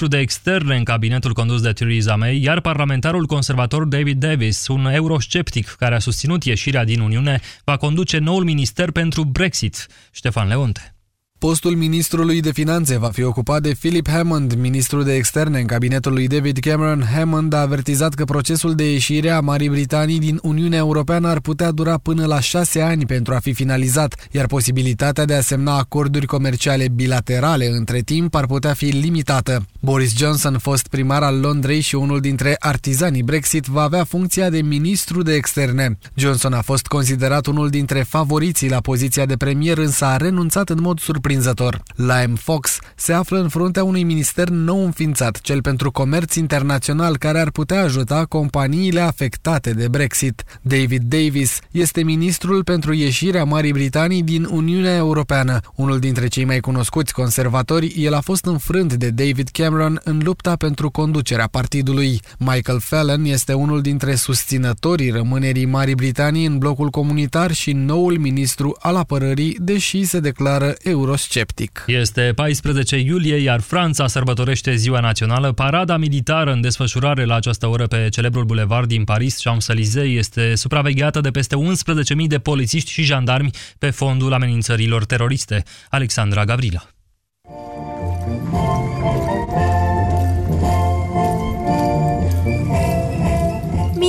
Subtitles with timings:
[0.00, 4.86] ministru de externe în cabinetul condus de Theresa May, iar parlamentarul conservator David Davis, un
[4.86, 9.86] eurosceptic care a susținut ieșirea din Uniune, va conduce noul minister pentru Brexit.
[10.10, 10.94] Ștefan Leonte.
[11.40, 16.12] Postul ministrului de finanțe va fi ocupat de Philip Hammond, ministrul de externe în cabinetul
[16.12, 17.04] lui David Cameron.
[17.14, 21.70] Hammond a avertizat că procesul de ieșire a Marii Britanii din Uniunea Europeană ar putea
[21.70, 26.26] dura până la șase ani pentru a fi finalizat, iar posibilitatea de a semna acorduri
[26.26, 29.66] comerciale bilaterale între timp ar putea fi limitată.
[29.80, 34.62] Boris Johnson, fost primar al Londrei și unul dintre artizanii Brexit, va avea funcția de
[34.62, 35.98] ministru de externe.
[36.14, 40.78] Johnson a fost considerat unul dintre favoriții la poziția de premier, însă a renunțat în
[40.80, 41.82] mod surprinzător surprinzător.
[41.96, 47.40] Lime Fox se află în fruntea unui minister nou înființat, cel pentru comerț internațional, care
[47.40, 50.42] ar putea ajuta companiile afectate de Brexit.
[50.62, 55.60] David Davis este ministrul pentru ieșirea Marii Britanii din Uniunea Europeană.
[55.74, 60.56] Unul dintre cei mai cunoscuți conservatori, el a fost înfrânt de David Cameron în lupta
[60.56, 62.20] pentru conducerea partidului.
[62.38, 68.76] Michael Fallon este unul dintre susținătorii rămânerii Marii Britanii în blocul comunitar și noul ministru
[68.80, 71.84] al apărării, deși se declară euro eurosceptic.
[71.86, 75.52] Este 14 iulie, iar Franța sărbătorește Ziua Națională.
[75.52, 81.20] Parada militară în desfășurare la această oră pe celebrul bulevard din Paris, Champs-Élysées, este supravegheată
[81.20, 85.62] de peste 11.000 de polițiști și jandarmi pe fondul amenințărilor teroriste.
[85.88, 86.99] Alexandra Gavrila.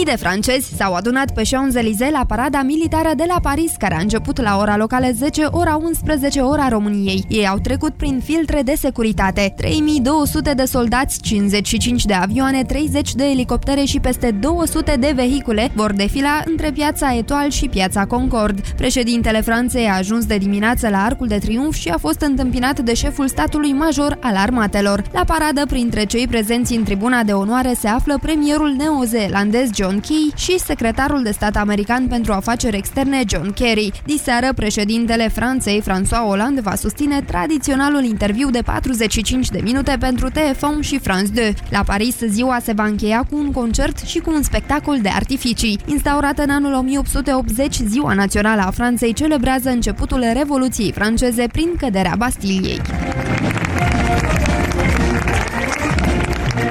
[0.02, 4.00] Mii de francezi s-au adunat pe Champs-Élysées la parada militară de la Paris, care a
[4.00, 7.26] început la ora locală 10, ora 11, ora României.
[7.30, 9.54] Ei au trecut prin filtre de securitate.
[9.58, 15.92] 3200 de soldați, 55 de avioane, 30 de elicoptere și peste 200 de vehicule vor
[15.94, 18.60] defila între piața Etoile și piața Concord.
[18.60, 22.94] Președintele Franței a ajuns de dimineață la Arcul de Triunf și a fost întâmpinat de
[22.94, 25.04] șeful statului major al armatelor.
[25.14, 30.04] La paradă, printre cei prezenți în tribuna de onoare, se află premierul neozeelandez John John
[30.04, 33.92] Key și secretarul de stat american pentru afaceri externe John Kerry.
[34.06, 40.80] Diseară, președintele Franței, François Hollande, va susține tradiționalul interviu de 45 de minute pentru TF1
[40.80, 41.54] și France 2.
[41.70, 45.80] La Paris, ziua se va încheia cu un concert și cu un spectacol de artificii.
[45.86, 52.82] Instaurată în anul 1880, Ziua Națională a Franței celebrează începutul Revoluției franceze prin căderea Bastiliei.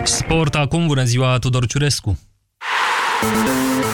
[0.03, 2.19] Sport acum, bună ziua, Tudor Ciurescu!
[3.23, 3.90] Thank you.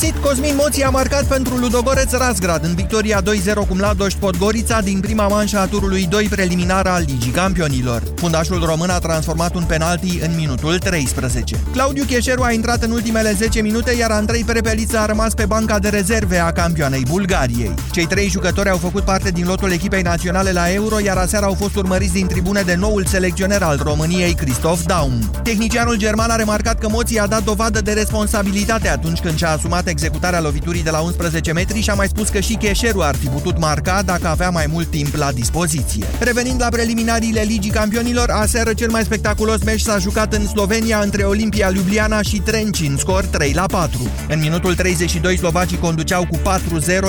[0.00, 0.16] Găsit!
[0.16, 3.24] Cosmin Moții a marcat pentru Ludogoreț Razgrad în victoria 2-0
[3.68, 8.02] cu Mladoș Podgorița din prima manșă a turului 2 preliminar al Ligii Campionilor.
[8.14, 11.56] Fundașul român a transformat un penalti în minutul 13.
[11.72, 15.78] Claudiu Cheșeru a intrat în ultimele 10 minute, iar Andrei Perepelița a rămas pe banca
[15.78, 17.74] de rezerve a campioanei Bulgariei.
[17.90, 21.54] Cei trei jucători au făcut parte din lotul echipei naționale la Euro, iar aseară au
[21.54, 25.30] fost urmăriți din tribune de noul selecționer al României, Christoph Daum.
[25.42, 29.85] Tehnicianul german a remarcat că Moții a dat dovadă de responsabilitate atunci când și-a asumat
[29.90, 33.26] executarea loviturii de la 11 metri și a mai spus că și Cheșeru ar fi
[33.26, 36.06] putut marca dacă avea mai mult timp la dispoziție.
[36.18, 41.22] Revenind la preliminariile Ligii Campionilor, aseară cel mai spectaculos meci s-a jucat în Slovenia între
[41.22, 44.10] Olimpia Ljubljana și Trencin, scor 3 la 4.
[44.28, 46.36] În minutul 32 slovacii conduceau cu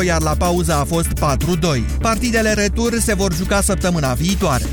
[0.01, 1.17] 4-0, iar la pauză a fost 4-2.
[1.99, 4.65] Partidele retur se vor juca săptămâna viitoare.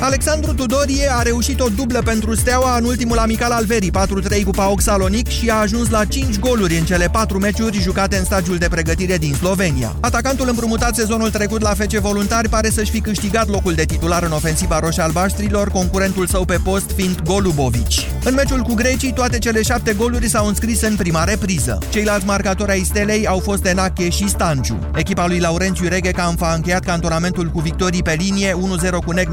[0.00, 3.90] Alexandru Tudorie a reușit o dublă pentru Steaua în ultimul amical al verii,
[4.38, 8.16] 4-3 cu PAOK Salonic și a ajuns la 5 goluri în cele 4 meciuri jucate
[8.16, 9.96] în stagiul de pregătire din Slovenia.
[10.00, 14.32] Atacantul împrumutat sezonul trecut la FC Voluntari pare să-și fi câștigat locul de titular în
[14.32, 18.06] ofensiva roșie-albaștrilor, concurentul său pe post fiind Golubovici.
[18.24, 21.78] În meciul cu grecii, toate cele 7 goluri s-au înscris în prima repriză.
[21.90, 24.78] Ceilalți marcatori ai Stelei au fost Enache și Stanciu.
[24.94, 29.28] Echipa lui Laurențiu Reghecamp a încheiat cantonamentul cu victorii pe linie, 1-0 cu Neg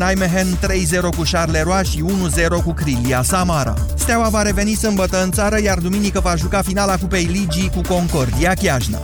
[0.62, 2.04] Nijmegen, 3-0 cu Charleroi și
[2.60, 3.74] 1-0 cu Crilia Samara.
[3.96, 8.54] Steaua va reveni sâmbătă în țară, iar duminică va juca finala Cupei Ligii cu Concordia
[8.54, 8.98] Chiajna.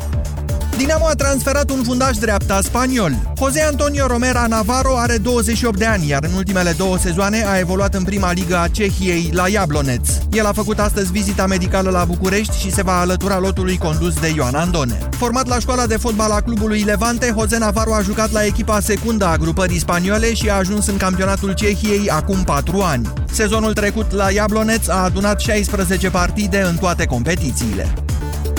[0.79, 3.34] Dinamo a transferat un fundaș dreapta spaniol.
[3.38, 7.93] José Antonio Romera Navarro are 28 de ani, iar în ultimele două sezoane a evoluat
[7.96, 10.02] în prima ligă a Cehiei, la Jablonec.
[10.31, 14.31] El a făcut astăzi vizita medicală la București și se va alătura lotului condus de
[14.35, 15.09] Ioan Andone.
[15.17, 19.26] Format la școala de fotbal a clubului Levante, José Navarro a jucat la echipa secundă
[19.26, 23.14] a grupării spaniole și a ajuns în campionatul Cehiei acum 4 ani.
[23.31, 27.93] Sezonul trecut la Jablonec a adunat 16 partide în toate competițiile.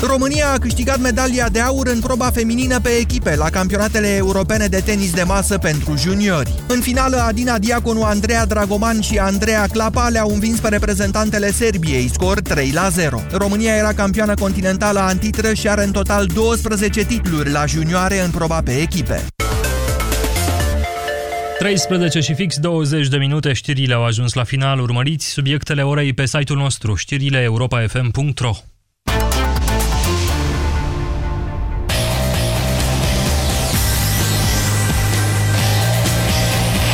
[0.02, 4.80] România a câștigat medalia de aur în proba feminină pe echipe la campionatele europene de
[4.84, 6.54] tenis de masă pentru juniori.
[6.66, 12.40] În finală, Adina Diaconu, Andreea Dragoman și Andreea Clapa le-au învins pe reprezentantele Serbiei, scor
[12.40, 13.22] 3 la 0.
[13.30, 18.62] România era campioană continentală antitră și are în total 12 titluri la junioare în proba
[18.62, 19.26] pe echipe.
[21.58, 24.80] 13 și fix 20 de minute, știrile au ajuns la final.
[24.80, 28.69] Urmăriți subiectele orei pe site-ul nostru, știrile europa.fm.ro.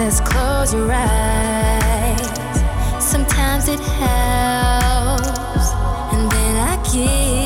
[0.00, 2.20] says close your eyes.
[3.04, 5.66] Sometimes it helps,
[6.14, 7.39] and then I give.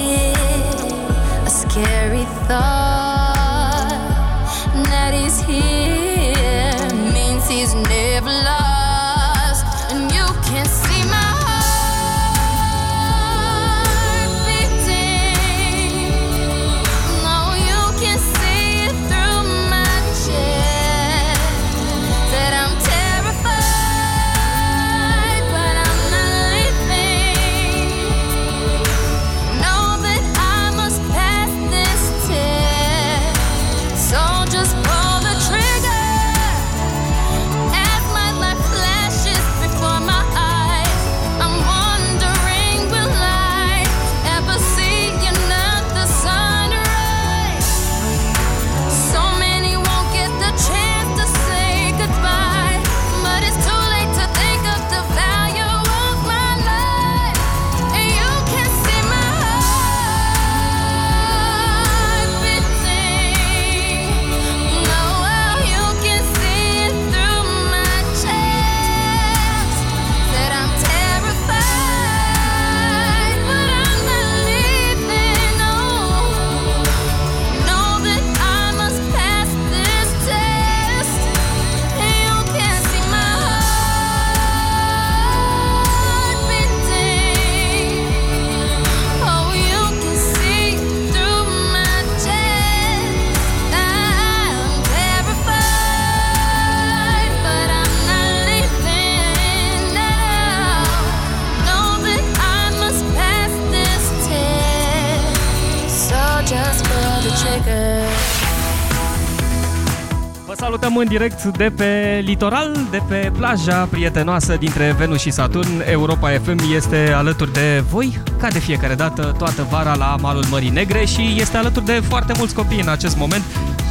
[111.04, 115.82] în direct de pe litoral, de pe plaja prietenoasă dintre Venus și Saturn.
[115.90, 120.68] Europa FM este alături de voi, ca de fiecare dată, toată vara la malul Mării
[120.68, 123.42] Negre și este alături de foarte mulți copii în acest moment.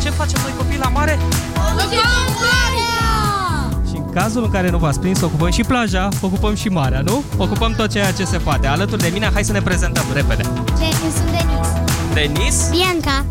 [0.01, 1.20] Ce facem noi copii la mare?
[3.89, 7.24] Și în cazul în care nu v-ați prins, ocupăm și plaja, ocupăm și marea, nu?
[7.38, 8.67] Ocupăm tot ceea ce se poate.
[8.67, 10.43] Alături de mine, hai să ne prezentăm repede.
[10.77, 11.67] Ce, eu sunt Denis.
[12.13, 12.70] Denis?
[12.70, 13.25] Bianca.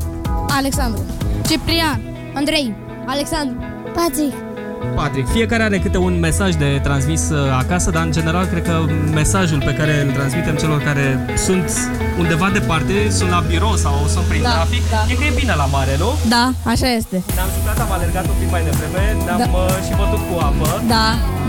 [0.48, 1.02] Alexandru.
[1.48, 2.00] Ciprian.
[2.34, 2.74] Andrei.
[3.06, 3.71] Alexandru.
[3.94, 4.51] 爸地。
[4.94, 8.74] Patrick, fiecare are câte un mesaj de transmis uh, acasă, dar în general cred că
[9.20, 11.06] mesajul pe care îl transmitem celor care
[11.46, 11.70] sunt
[12.18, 15.00] undeva departe, sunt la birou sau sunt prin Da, trafic, da.
[15.12, 16.10] e că e bine la mare, nu?
[16.34, 17.16] Da, așa este.
[17.36, 19.48] Ne-am jucat, am alergat un pic mai devreme, ne-am Da.
[19.58, 20.68] uh, și bătut cu apă.
[20.94, 21.06] Da,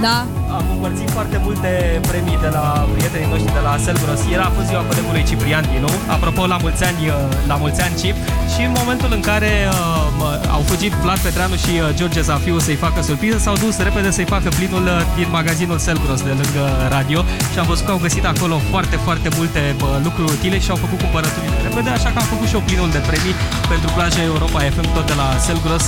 [0.07, 0.17] da.
[0.57, 1.69] Am împărțit foarte multe
[2.09, 4.21] premii de la prietenii noștri de la Selgros.
[4.35, 5.89] Era a fost ziua colegului Ciprian Dinu.
[6.15, 7.13] Apropo, la mulți ani, uh,
[7.51, 8.15] la mulți ani Cip.
[8.53, 9.75] Și în momentul în care uh,
[10.19, 14.11] mă- au fugit Vlad Petreanu și uh, George Zafiu să-i facă surpriză, s-au dus repede
[14.11, 17.19] să-i facă plinul uh, din magazinul Selgros de lângă radio
[17.51, 20.75] și am văzut că au găsit acolo foarte, foarte multe bă, lucruri utile și au
[20.75, 23.35] făcut cumpărăturile repede, așa că am făcut și eu plinul de premii
[23.71, 25.85] pentru plaja Europa FM tot de la Selgros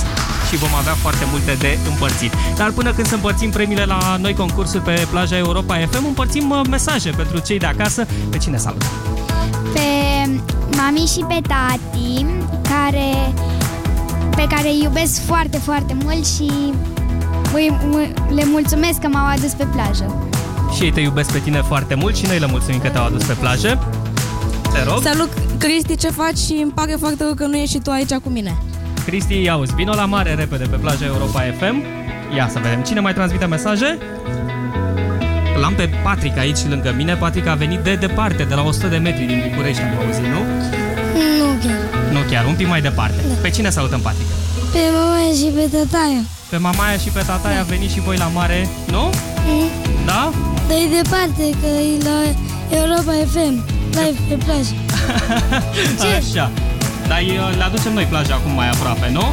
[0.48, 2.32] și vom avea foarte multe de împărțit.
[2.56, 6.60] Dar până când să împărțim premiile la noi concursuri pe plaja Europa FM, împărțim uh,
[6.70, 8.06] mesaje pentru cei de acasă.
[8.30, 8.84] Pe cine salut?
[9.72, 9.88] pe
[10.76, 12.26] mami și pe tati
[12.62, 13.32] care,
[14.36, 16.95] pe care îi iubesc foarte, foarte mult și îi- îi-
[18.34, 20.28] le mulțumesc că m-au adus pe plajă.
[20.76, 23.24] Și ei te iubesc pe tine foarte mult și noi le mulțumim că te-au adus
[23.24, 23.78] pe plajă.
[24.72, 25.02] Te rog.
[25.02, 28.14] Salut, Cristi, ce faci și îmi pare foarte rău că nu ești și tu aici
[28.14, 28.56] cu mine.
[29.04, 31.82] Cristi, ia auzi, vino la mare repede pe plaja Europa FM.
[32.36, 33.98] Ia să vedem cine mai transmite mesaje.
[35.60, 37.14] L-am pe Patrick aici lângă mine.
[37.14, 40.40] Patrick a venit de departe, de la 100 de metri din București, am auzit, nu?
[41.38, 42.12] Nu chiar.
[42.12, 43.20] Nu chiar, un pic mai departe.
[43.42, 44.28] Pe cine salutăm, Patrick?
[44.72, 46.22] Pe mama și pe tataia.
[46.50, 49.10] Pe mamaia și pe tataia a venit și voi la mare, nu?
[50.06, 50.32] Da?
[50.68, 52.18] De departe că e la
[52.78, 54.74] Europa FM, live pe plajă.
[56.00, 56.06] Ce?
[56.06, 56.50] Așa.
[57.08, 59.24] Dar e- le aducem noi plaja acum mai aproape, nu?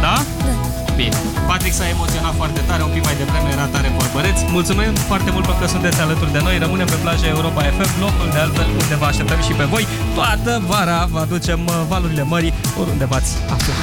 [0.00, 0.22] Da?
[0.38, 0.67] Da.
[0.98, 1.16] Bine.
[1.46, 4.36] Patrick s-a emoționat foarte tare, un pic mai devreme era tare vorbăreț.
[4.50, 6.58] Mulțumim foarte mult pentru că sunteți alături de noi.
[6.58, 9.86] Rămânem pe plaja Europa FM, locul de altfel unde vă așteptăm și pe voi.
[10.14, 13.76] Toată vara vă aducem uh, valurile mării oriunde v-ați aflat.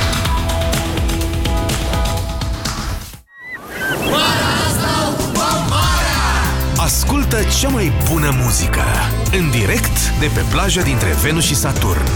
[6.77, 8.83] Ascultă cea mai bună muzică
[9.31, 12.09] în direct de pe plaja dintre Venus și Saturn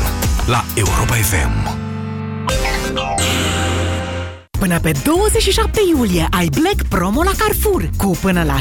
[0.45, 1.78] la Europa FM.
[4.59, 8.57] Până pe 27 iulie ai Black Promo la Carrefour cu până la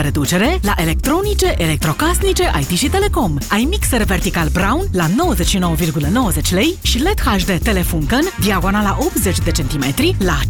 [0.00, 3.36] 50% reducere la electronice, electrocasnice, IT și telecom.
[3.50, 10.16] Ai mixer vertical Brown la 99,90 lei și LED HD Telefunken diagonala 80 de centimetri
[10.18, 10.46] la 599,90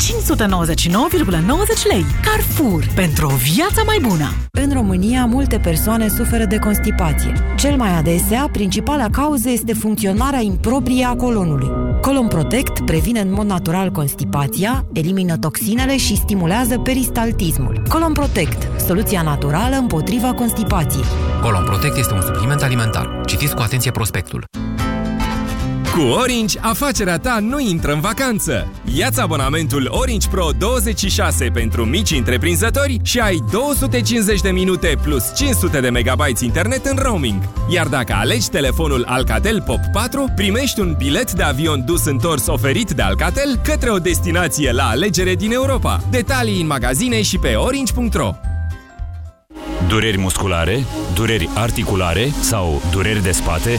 [1.90, 2.04] lei.
[2.24, 2.86] Carrefour.
[2.94, 4.34] Pentru o viață mai bună!
[4.50, 7.32] În România, multe persoane suferă de constipație.
[7.56, 11.98] Cel mai adesea, principala cauză este funcționarea improprie a colonului.
[12.00, 14.48] Colon Protect previne în mod natural constipația,
[14.92, 17.82] elimină toxinele și stimulează peristaltismul.
[17.88, 21.04] Colon Protect, soluția naturală împotriva constipației.
[21.42, 23.20] Colon Protect este un supliment alimentar.
[23.26, 24.44] Citiți cu atenție prospectul.
[25.94, 28.72] Cu Orange, afacerea ta nu intră în vacanță.
[28.94, 35.80] Ia-ți abonamentul Orange Pro 26 pentru mici întreprinzători și ai 250 de minute plus 500
[35.80, 37.42] de megabytes internet în roaming.
[37.68, 42.90] Iar dacă alegi telefonul Alcatel Pop 4, primești un bilet de avion dus întors oferit
[42.90, 46.00] de Alcatel către o destinație la alegere din Europa.
[46.10, 48.34] Detalii în magazine și pe orange.ro
[49.90, 53.78] Dureri musculare, dureri articulare sau dureri de spate?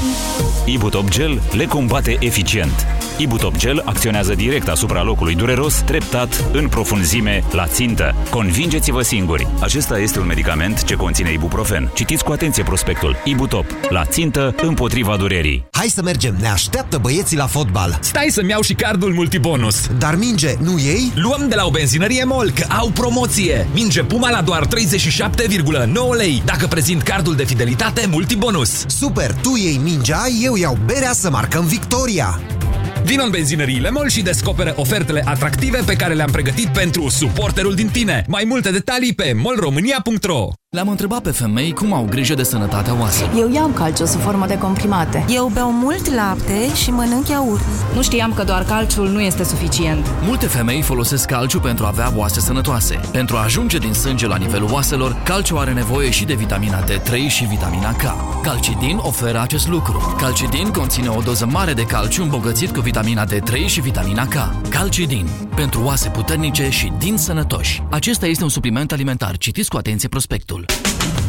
[0.65, 3.00] Ibutop Gel le combate eficient.
[3.21, 8.15] Ibutop Gel acționează direct asupra locului dureros, treptat, în profunzime, la țintă.
[8.29, 9.47] Convingeți-vă singuri!
[9.59, 11.91] Acesta este un medicament ce conține ibuprofen.
[11.93, 13.15] Citiți cu atenție prospectul.
[13.23, 13.65] Ibutop.
[13.89, 15.65] La țintă, împotriva durerii.
[15.71, 17.97] Hai să mergem, ne așteaptă băieții la fotbal.
[18.01, 19.87] Stai să-mi iau și cardul multibonus.
[19.97, 21.11] Dar minge, nu ei?
[21.15, 23.67] Luăm de la o benzinărie MOL, că au promoție.
[23.73, 24.71] Minge Puma la doar 37,9
[26.17, 26.41] lei.
[26.45, 28.85] Dacă prezint cardul de fidelitate multibonus.
[28.87, 32.39] Super, tu iei mingea, eu iau berea să marcăm victoria.
[33.03, 37.87] Vino în benzinăriile MOL și descoperă ofertele atractive pe care le-am pregătit pentru suporterul din
[37.87, 38.25] tine.
[38.27, 43.33] Mai multe detalii pe molromânia.ro Le-am întrebat pe femei cum au grijă de sănătatea oaselor.
[43.37, 45.25] Eu iau calciu sub formă de comprimate.
[45.29, 47.63] Eu beau mult lapte și mănânc iaurt.
[47.95, 50.05] Nu știam că doar calciul nu este suficient.
[50.21, 52.99] Multe femei folosesc calciu pentru a avea oase sănătoase.
[53.11, 57.27] Pentru a ajunge din sânge la nivelul oaselor, calciu are nevoie și de vitamina D3
[57.27, 58.03] și vitamina K.
[58.43, 60.15] Calcidin oferă acest lucru.
[60.17, 64.67] Calcidin conține o doză mare de calciu îmbogățit cu vitamina D3 și vitamina K.
[64.69, 65.27] Calcidin.
[65.55, 67.83] Pentru oase puternice și din sănătoși.
[67.89, 69.37] Acesta este un supliment alimentar.
[69.37, 70.60] Citiți cu atenție prospectul.
[70.69, 71.20] Soul.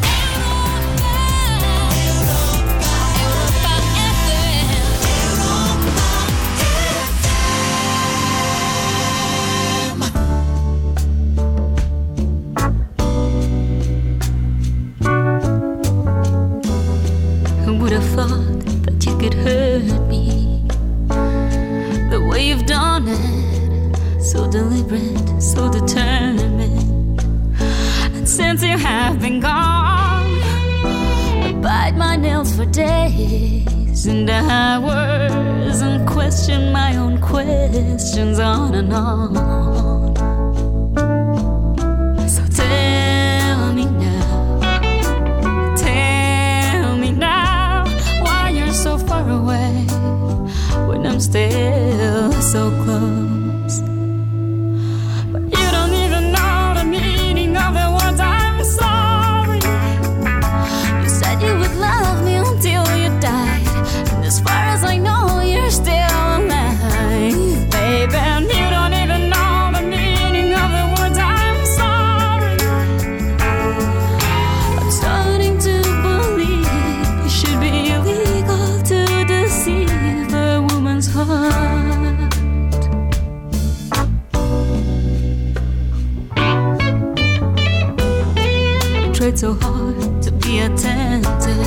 [89.43, 91.57] So hard to be attentive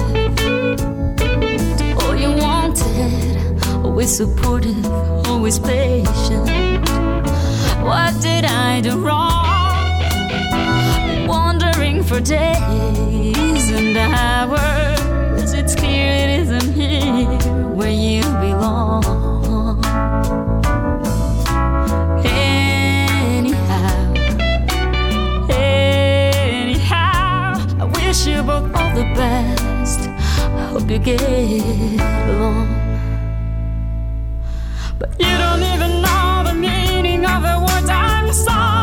[0.41, 4.87] oh, all you wanted, always supportive,
[5.27, 6.49] always patient.
[7.85, 10.01] What did I do wrong?
[11.29, 14.96] Wandering for days and hours.
[29.17, 30.09] Best.
[30.09, 31.21] I hope you get
[32.31, 32.69] along.
[34.99, 38.76] But you don't even know the meaning of the words I'm sorry.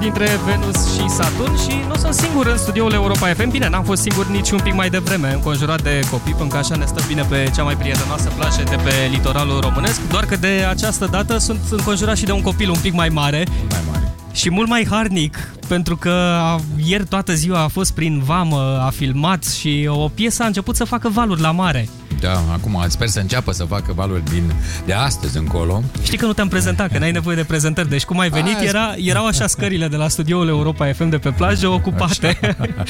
[0.00, 3.50] Dintre Venus și Saturn și nu sunt singur în studioul Europa FM.
[3.50, 6.76] Bine, n-am fost singur nici un pic mai devreme, înconjurat de copii, pentru că așa
[6.76, 10.08] ne stă bine pe cea mai prietenoasă plajă de pe litoralul românesc.
[10.08, 13.46] Doar că de această dată sunt înconjurat și de un copil un pic mai mare.
[13.70, 14.14] Mai mare.
[14.32, 15.36] Și mult mai harnic,
[15.68, 20.42] pentru că a, ieri toată ziua a fost prin vamă, a filmat și o piesă
[20.42, 21.88] a început să facă valuri la mare.
[22.20, 24.52] Da, acum sper să înceapă să facă valuri din,
[24.86, 25.82] de astăzi încolo.
[26.02, 27.88] Știi că nu te-am prezentat, că n-ai nevoie de prezentări.
[27.88, 31.18] Deci cum ai venit, Hai, era, erau așa scările de la studioul Europa FM de
[31.18, 32.38] pe plajă ocupate.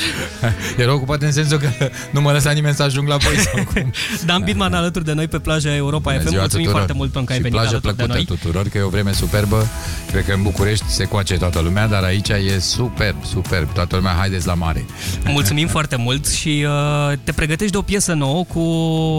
[0.77, 1.69] Era ocupat în sensul că
[2.11, 3.93] nu mă lăsa nimeni să ajung la voi sau cum.
[4.25, 6.29] Dan Bidman alături de noi pe plaja Europa Bună FM.
[6.29, 6.87] ziua Mulțumim tuturor.
[6.87, 8.37] foarte mult pentru că ai și venit plajă alături de plăcută noi.
[8.38, 9.66] tuturor, că e o vreme superbă.
[10.11, 13.73] Cred că în București se coace toată lumea, dar aici e superb, superb.
[13.73, 14.85] Toată lumea, haideți la mare.
[15.25, 18.61] Mulțumim foarte mult și uh, te pregătești de o piesă nouă cu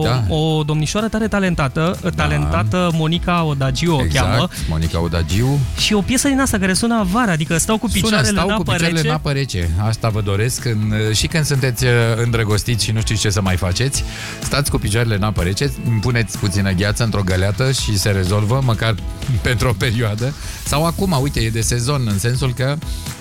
[0.03, 0.23] Da.
[0.35, 4.49] o domnișoară tare talentată, talentată Monica Odagiu o exact, cheamă.
[4.69, 5.59] Monica Odagiu.
[5.77, 8.55] Și o piesă din asta care sună vară, adică stau cu picioarele Sună, stau în
[8.55, 9.07] cu apă picioarele rece.
[9.09, 9.69] în apă rece.
[9.87, 11.91] Asta vă doresc când, și când sunteți uh,
[12.23, 14.03] îndrăgostiți și nu știți ce să mai faceți.
[14.43, 18.95] Stați cu picioarele în apă rece, puneți puțină gheață într-o găleată și se rezolvă, măcar
[19.47, 20.33] pentru o perioadă.
[20.65, 22.75] Sau acum, uite, e de sezon, în sensul că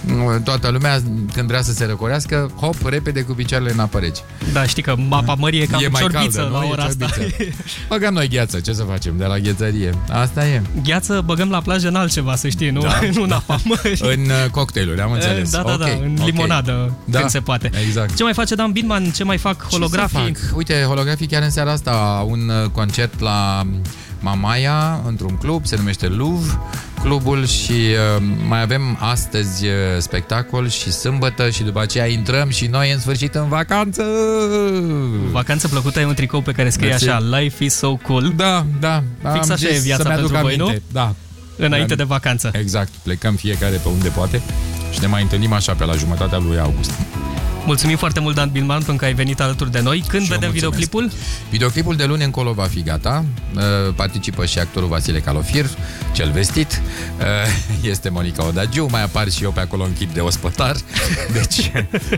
[0.06, 4.20] mm, toată lumea, când vrea să se răcorească, hop, repede cu picioarele în apă rece.
[4.52, 6.60] Da, știi că apa mării e cam E mai ciorbiță caldă, nu?
[6.60, 7.06] la E ora asta.
[7.06, 7.44] ciorbiță.
[7.88, 9.94] Băgăm noi gheață, ce să facem, de la ghețărie.
[10.10, 10.62] Asta e.
[10.84, 12.98] Gheață băgăm la plajă în altceva, să știi, nu, Da.
[13.14, 13.98] nu în apa mării.
[14.00, 15.50] În uh, cocktailuri, am înțeles.
[15.50, 16.26] Da, da, da, Ok, în ok.
[16.26, 17.70] limonadă, Da, când se poate.
[17.86, 18.16] Exact.
[18.16, 19.10] Ce mai face Dan Binman?
[19.10, 20.18] Ce mai fac holografii?
[20.32, 20.56] Ce să fac?
[20.56, 23.66] Uite, holografii chiar în seara asta un uh, concert la
[24.20, 26.58] Mamaia, într-un club, se numește Louvre
[27.02, 27.72] clubul și
[28.16, 32.98] uh, mai avem astăzi uh, spectacol și sâmbătă și după aceea intrăm și noi în
[32.98, 34.04] sfârșit în vacanță.
[35.30, 37.08] Vacanță plăcută e un tricou pe care scrie Mersi.
[37.08, 38.32] așa Life is so cool.
[38.36, 39.02] Da, da.
[39.32, 40.82] Fix am așa zis e viața să-mi aduc pentru voi, aminte.
[40.86, 40.92] nu?
[41.00, 41.14] Da.
[41.56, 41.94] Înainte Da.
[41.94, 42.50] de vacanță.
[42.52, 44.42] Exact, plecăm fiecare pe unde poate
[44.92, 46.90] și ne mai întâlnim așa pe la jumătatea lui august.
[47.66, 50.04] Mulțumim foarte mult, Dan Bilman, pentru că ai venit alături de noi.
[50.08, 50.80] Când Și eu vedem mulțumesc.
[50.82, 51.10] videoclipul?
[51.50, 53.24] Videoclipul de luni încolo va fi gata.
[53.54, 53.62] Uh,
[53.94, 55.66] Participă și actorul Vasile Calofir,
[56.12, 56.80] cel vestit.
[57.18, 57.24] Uh,
[57.90, 60.76] Este Monica Odagiu, mai apar și eu pe acolo în chip de ospătar.
[61.32, 61.70] Deci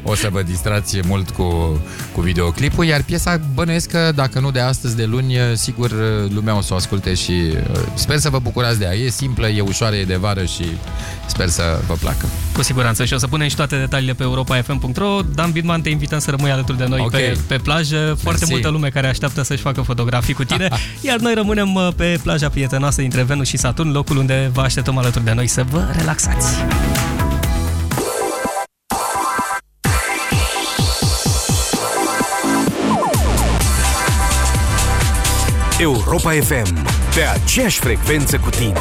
[0.03, 1.81] o să vă distrați mult cu,
[2.13, 6.31] cu videoclipul, iar piesa bănuiesc că dacă nu de astăzi, de luni, uh, sigur uh,
[6.35, 8.95] lumea o să o asculte și uh, sper să vă bucurați de ea.
[8.95, 10.65] E simplă, e ușoară, e de vară și
[11.27, 12.27] sper să vă placă.
[12.53, 15.21] Cu siguranță și o să punem și toate detaliile pe europa.fm.ro.
[15.35, 17.11] Dan Bidman, te invităm să rămâi alături de noi Ok.
[17.11, 17.97] pe, pe plajă.
[17.97, 18.51] Foarte Mersi.
[18.51, 20.69] multă lume care așteaptă să-și facă fotografii cu tine.
[21.01, 24.99] Iar noi rămânem uh, pe plaja prietenoasă dintre Venus și Saturn, locul unde vă așteptăm
[24.99, 26.57] alături de noi să vă relaxați.
[35.79, 36.75] Europa FM,
[37.15, 38.73] pe aceeași frecvență cu tine.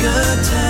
[0.00, 0.69] good time.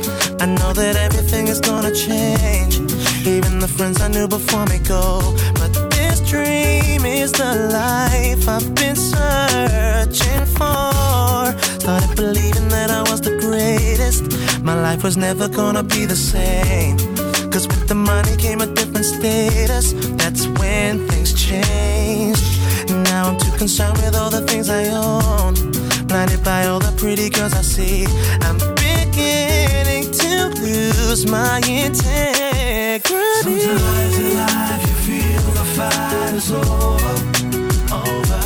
[0.41, 2.73] I know that everything is gonna change.
[3.27, 5.21] Even the friends I knew before me go.
[5.53, 11.45] But this dream is the life I've been searching for.
[11.79, 14.63] Started believing that I was the greatest.
[14.63, 16.97] My life was never gonna be the same.
[17.51, 19.93] Cause with the money came a different status.
[20.17, 22.43] That's when things changed.
[22.89, 25.53] Now I'm too concerned with all the things I own.
[26.07, 28.07] Blinded by all the pretty girls I see.
[28.41, 28.57] I'm
[29.11, 33.01] beginning to lose my integrity.
[33.41, 37.15] Sometimes in life you feel the fight is over,
[37.93, 38.41] over,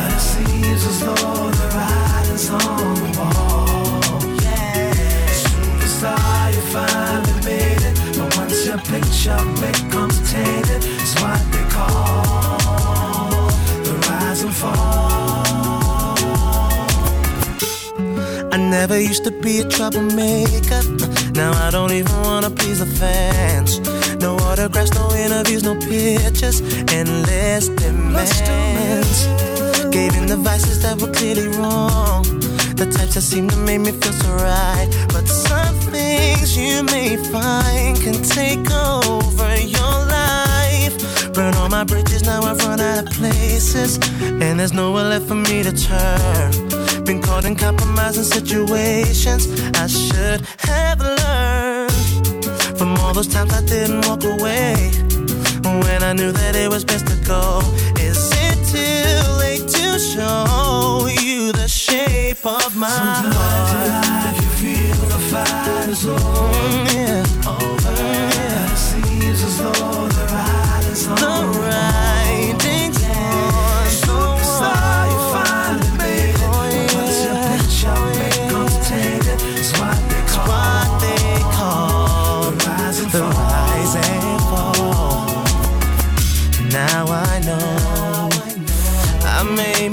[0.00, 4.20] and it seems as though the writing's on the wall.
[4.42, 11.64] Yeah, superstar, you finally made it, but once your picture becomes tainted, it's what they
[11.70, 12.27] call
[18.80, 20.82] never used to be a troublemaker.
[21.32, 23.80] Now I don't even wanna please the fans.
[24.20, 26.60] No autographs, no interviews, no pictures,
[26.98, 29.18] endless demands.
[29.90, 32.22] Gave in the vices that were clearly wrong.
[32.80, 34.88] The types that seem to make me feel so right.
[35.14, 40.94] But some things you may find can take over your life.
[41.34, 43.98] Burn all my my bridges, now I've run out of places.
[44.20, 46.77] And there's nowhere left for me to turn.
[47.08, 49.48] Been caught in compromising situations.
[49.80, 51.90] I should have learned
[52.76, 54.74] from all those times I didn't walk away.
[55.64, 57.60] When I knew that it was best to go.
[57.98, 64.26] Is it too late to show you the shape of my Sometimes heart?
[64.26, 66.20] life you feel the fight is over.
[66.20, 67.48] Mm, yeah.
[67.48, 67.88] Over.
[67.88, 71.16] And it seems as though the ride is on.
[71.16, 72.17] The writing's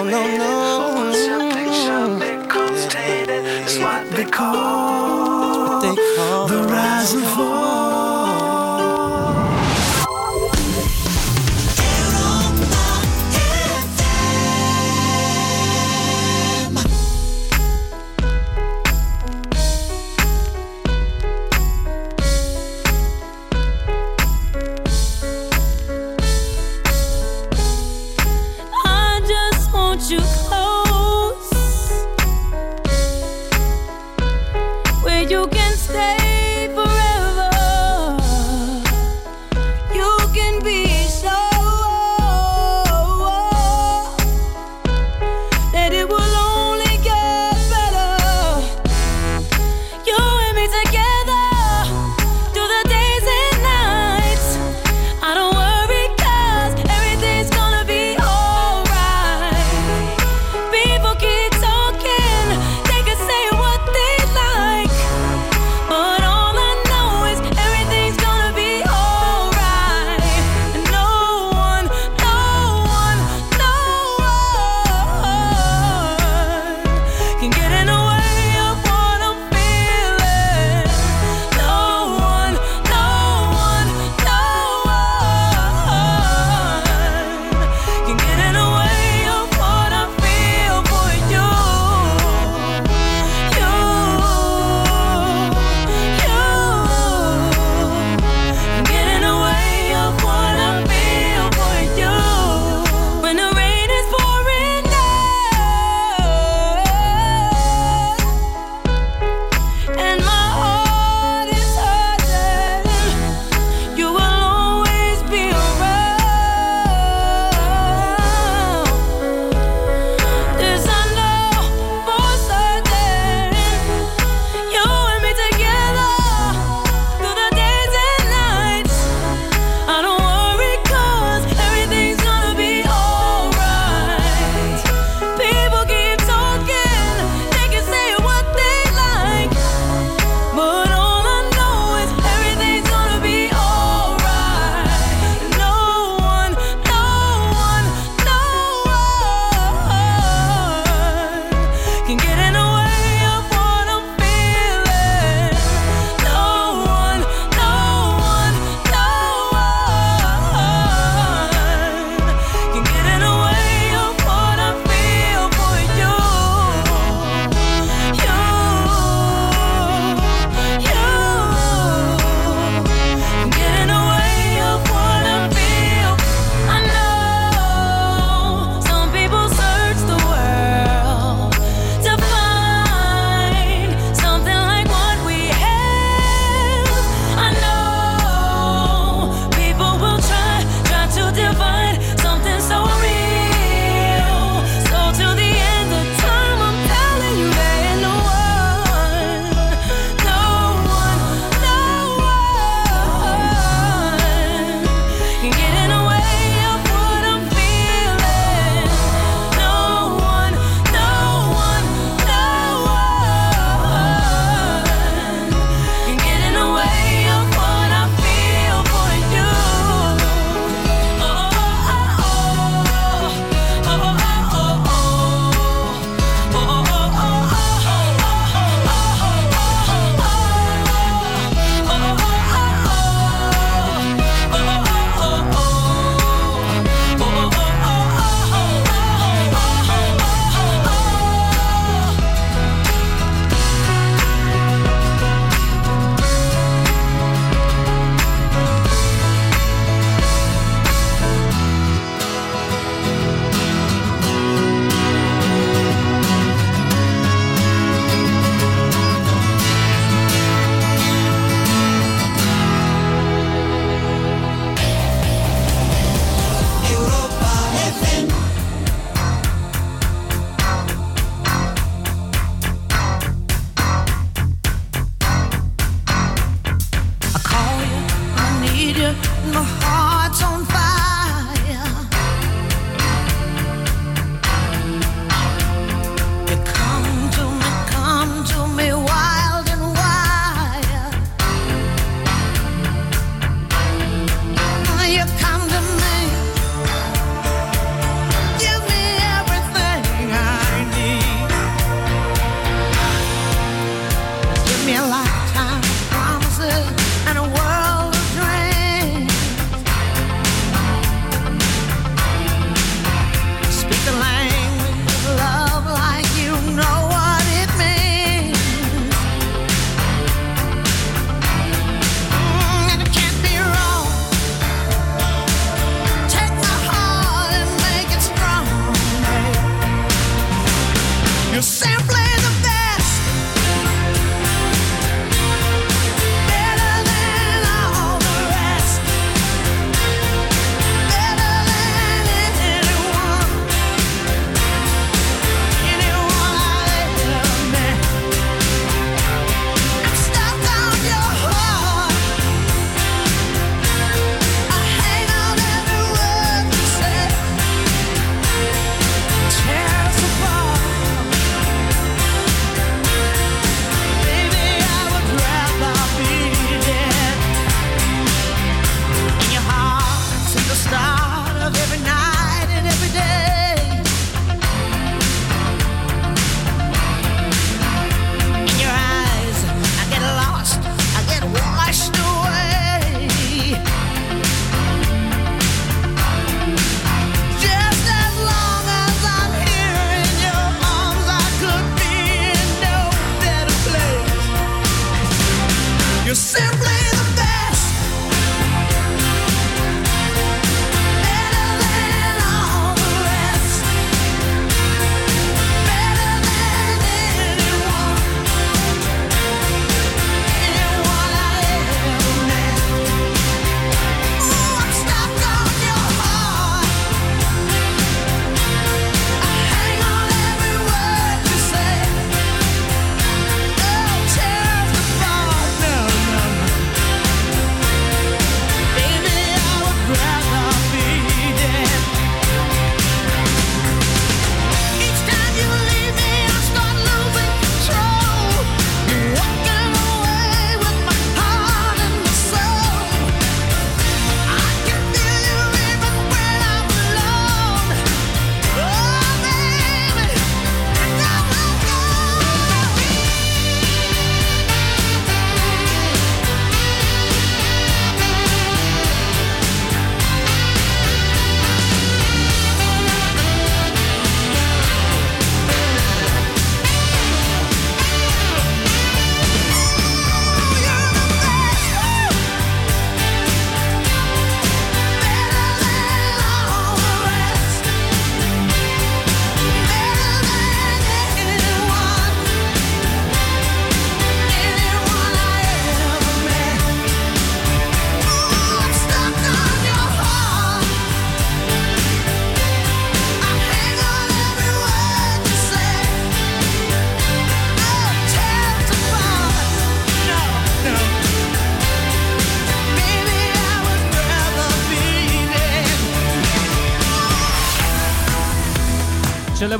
[0.00, 0.94] No, no, no.
[0.94, 4.89] Once your picture becomes tainted, it's what they call,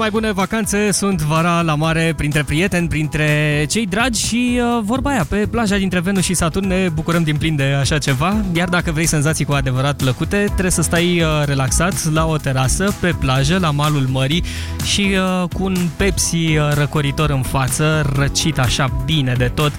[0.01, 5.11] mai bune vacanțe sunt vara la mare, printre prieteni, printre cei dragi și uh, vorba
[5.11, 8.69] aia, pe plaja dintre Venus și Saturn ne bucurăm din plin de așa ceva, iar
[8.69, 13.15] dacă vrei senzații cu adevărat plăcute, trebuie să stai uh, relaxat la o terasă, pe
[13.19, 14.45] plajă, la malul mării
[14.85, 19.73] și uh, cu un Pepsi uh, răcoritor în față, răcit așa bine de tot.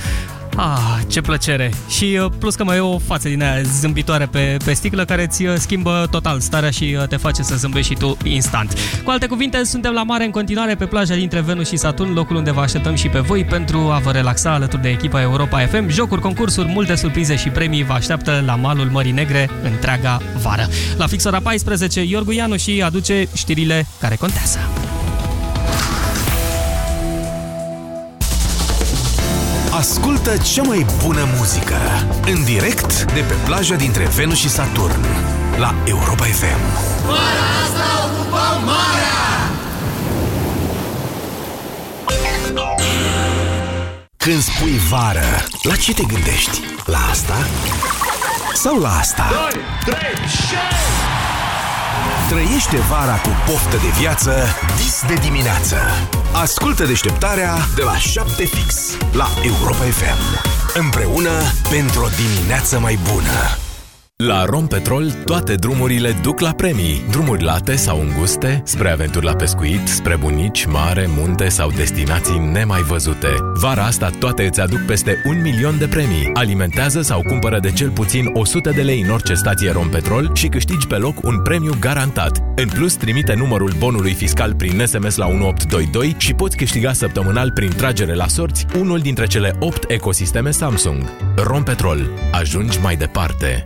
[0.56, 1.72] Ah, ce plăcere!
[1.90, 5.24] Și uh, plus că mai e o față din aia zâmbitoare pe, pe sticlă care
[5.24, 8.74] îți uh, schimbă total starea și uh, te face să zâmbești și tu instant.
[9.04, 12.36] Cu alte cuvinte, suntem la mare în continuare pe plaja dintre Venus și Saturn, locul
[12.36, 15.90] unde vă așteptăm și pe voi pentru a vă relaxa alături de echipa Europa FM.
[15.90, 20.68] Jocuri, concursuri, multe surprize și premii vă așteaptă la malul Mării Negre întreaga vară.
[20.98, 24.91] La fix ora 14, Iorgu Ianu și aduce știrile care contează.
[29.82, 31.78] Ascultă cea mai bună muzică
[32.26, 35.06] în direct de pe plaja dintre Venus și Saturn
[35.58, 36.60] la Europa FM.
[37.06, 39.22] Vara asta ocupăm marea!
[44.18, 46.60] Când spui vară, la ce te gândești?
[46.86, 47.48] La asta?
[48.54, 49.30] Sau la asta?
[49.86, 50.00] 2, 3,
[52.32, 54.34] Trăiește vara cu poftă de viață
[54.76, 55.78] dis de dimineață.
[56.34, 60.44] Ascultă deșteptarea de la 7 fix la Europa FM.
[60.74, 61.32] Împreună
[61.70, 63.58] pentru o dimineață mai bună.
[64.28, 67.06] La Rompetrol, toate drumurile duc la premii.
[67.10, 72.82] Drumuri late sau înguste, spre aventuri la pescuit, spre bunici, mare, munte sau destinații nemai
[72.82, 73.28] văzute.
[73.54, 76.30] Vara asta toate îți aduc peste un milion de premii.
[76.34, 80.88] Alimentează sau cumpără de cel puțin 100 de lei în orice stație Rompetrol și câștigi
[80.88, 82.38] pe loc un premiu garantat.
[82.56, 87.70] În plus, trimite numărul bonului fiscal prin SMS la 1822 și poți câștiga săptămânal prin
[87.70, 91.04] tragere la sorți unul dintre cele 8 ecosisteme Samsung.
[91.36, 92.10] Rompetrol.
[92.32, 93.66] Ajungi mai departe.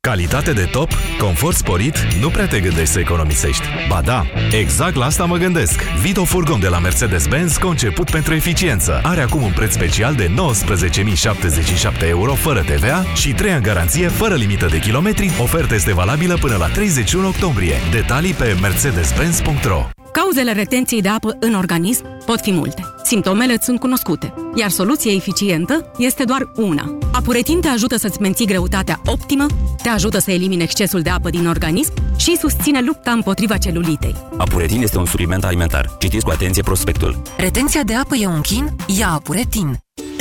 [0.00, 3.62] Calitate de top, confort sporit, nu prea te gândești să economisești.
[3.88, 5.82] Ba da, exact la asta mă gândesc.
[5.82, 9.00] Vito Furgon de la Mercedes-Benz, conceput pentru eficiență.
[9.02, 14.34] Are acum un preț special de 19.077 euro fără TVA și 3 ani garanție fără
[14.34, 15.30] limită de kilometri.
[15.40, 17.74] Oferta este valabilă până la 31 octombrie.
[17.90, 22.82] Detalii pe mercedes-benz.ro Cauzele retenției de apă în organism pot fi multe.
[23.02, 26.98] Simptomele îți sunt cunoscute, iar soluția eficientă este doar una.
[27.12, 29.46] Apuretin te ajută să-ți menții greutatea optimă,
[29.82, 34.14] te ajută să elimine excesul de apă din organism și susține lupta împotriva celulitei.
[34.36, 35.96] Apuretin este un supliment alimentar.
[35.98, 37.22] Citiți cu atenție prospectul.
[37.36, 38.76] Retenția de apă e un chin?
[38.98, 39.78] Ia Apuretin.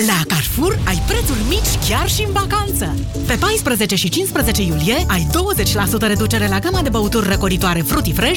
[0.08, 2.96] La Carrefour ai prețuri mici chiar și în vacanță.
[3.28, 5.28] Pe 14 și 15 iulie ai
[5.98, 8.36] 20% reducere la gama de băuturi răcoritoare Fruity Fresh